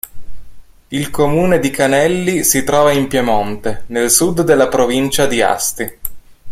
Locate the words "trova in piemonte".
2.63-3.83